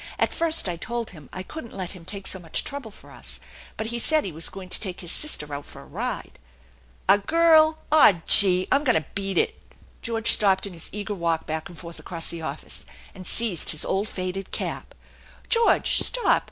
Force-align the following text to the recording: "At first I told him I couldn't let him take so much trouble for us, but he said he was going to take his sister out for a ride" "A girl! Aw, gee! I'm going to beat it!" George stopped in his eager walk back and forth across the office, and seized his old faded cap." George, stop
"At 0.17 0.33
first 0.33 0.67
I 0.67 0.77
told 0.77 1.11
him 1.11 1.29
I 1.31 1.43
couldn't 1.43 1.77
let 1.77 1.91
him 1.91 2.05
take 2.05 2.25
so 2.25 2.39
much 2.39 2.63
trouble 2.63 2.89
for 2.89 3.11
us, 3.11 3.39
but 3.77 3.85
he 3.93 3.99
said 3.99 4.25
he 4.25 4.31
was 4.31 4.49
going 4.49 4.67
to 4.69 4.79
take 4.79 5.01
his 5.01 5.11
sister 5.11 5.53
out 5.53 5.63
for 5.67 5.79
a 5.83 5.85
ride" 5.85 6.39
"A 7.07 7.19
girl! 7.19 7.77
Aw, 7.91 8.23
gee! 8.25 8.67
I'm 8.71 8.83
going 8.83 8.99
to 8.99 9.07
beat 9.13 9.37
it!" 9.37 9.61
George 10.01 10.31
stopped 10.31 10.65
in 10.65 10.73
his 10.73 10.89
eager 10.91 11.13
walk 11.13 11.45
back 11.45 11.69
and 11.69 11.77
forth 11.77 11.99
across 11.99 12.29
the 12.31 12.41
office, 12.41 12.83
and 13.13 13.27
seized 13.27 13.69
his 13.69 13.85
old 13.85 14.09
faded 14.09 14.49
cap." 14.49 14.95
George, 15.49 15.99
stop 16.01 16.39